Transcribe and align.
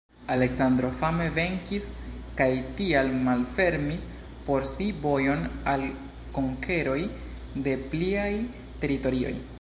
Aleksandro 0.33 0.89
fame 1.01 1.25
venkis 1.35 1.89
kaj 2.39 2.47
tial 2.79 3.11
malfermis 3.27 4.09
por 4.49 4.67
si 4.71 4.89
vojon 5.05 5.45
al 5.75 5.87
konkeroj 6.39 6.99
de 7.69 7.77
pliaj 7.93 8.29
teritorioj. 8.85 9.41